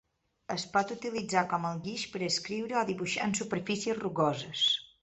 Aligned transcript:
Es 0.53 0.63
pot 0.77 0.93
utilitzar 0.95 1.43
com 1.51 1.67
el 1.73 1.83
guix 1.89 2.07
per 2.15 2.25
escriure 2.31 2.81
o 2.83 2.87
dibuixar 2.93 3.31
en 3.31 3.39
superfícies 3.43 4.07
rugoses. 4.07 4.69